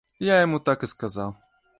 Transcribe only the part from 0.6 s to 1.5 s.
так і сказаў.